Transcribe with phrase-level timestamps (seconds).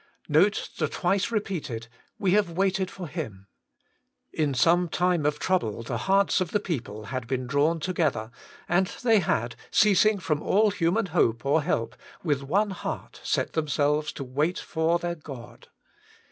[0.27, 3.45] Note the tmce repeated, * We have waited for Him.'
[4.33, 8.31] In some time of trouble the hearts of the people had been drawn together,
[8.67, 12.69] and they had, ceasing from all human hope or help, with one 90 WAITING ON
[12.69, 15.67] GOD heart set themselves to wait for their God.